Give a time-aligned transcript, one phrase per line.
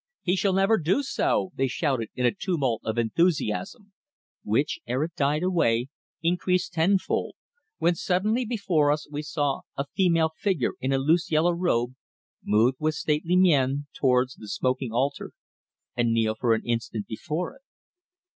[0.23, 3.93] "He shall never do so," they shouted in a tumult of enthusiasm,
[4.43, 5.89] which, ere it died away,
[6.23, 7.35] increased tenfold,
[7.77, 11.93] when suddenly before us we saw a female figure in a loose yellow robe
[12.43, 15.33] move with stately mien towards the smoking altar
[15.95, 17.61] and kneel for an instant before it.